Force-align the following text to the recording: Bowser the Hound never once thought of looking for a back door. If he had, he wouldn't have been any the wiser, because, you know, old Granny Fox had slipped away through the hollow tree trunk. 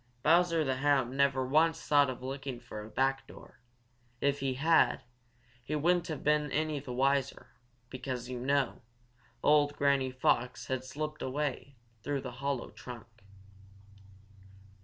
Bowser 0.23 0.63
the 0.63 0.77
Hound 0.77 1.15
never 1.15 1.45
once 1.45 1.79
thought 1.79 2.09
of 2.09 2.23
looking 2.23 2.59
for 2.59 2.81
a 2.83 2.89
back 2.89 3.27
door. 3.27 3.59
If 4.19 4.39
he 4.39 4.55
had, 4.55 5.03
he 5.63 5.75
wouldn't 5.75 6.07
have 6.07 6.23
been 6.23 6.51
any 6.51 6.79
the 6.79 6.91
wiser, 6.91 7.51
because, 7.91 8.27
you 8.27 8.39
know, 8.39 8.81
old 9.43 9.75
Granny 9.77 10.09
Fox 10.09 10.65
had 10.65 10.83
slipped 10.83 11.21
away 11.21 11.75
through 12.01 12.21
the 12.21 12.31
hollow 12.41 12.71
tree 12.71 12.81
trunk. 12.93 13.23